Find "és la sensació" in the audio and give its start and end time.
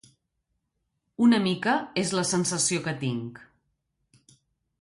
2.05-2.81